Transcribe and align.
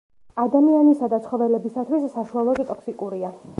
ადამიანისა 0.43 1.09
და 1.11 1.19
ცხოველებისათვის 1.27 2.09
საშუალოდ 2.17 2.65
ტოქსიკურია. 2.73 3.33